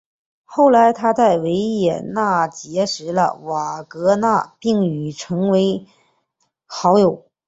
[0.45, 5.85] 后来他在维也纳结识了瓦格纳并与之成为
[6.65, 7.27] 好友。